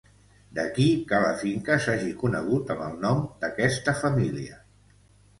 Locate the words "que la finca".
1.09-1.75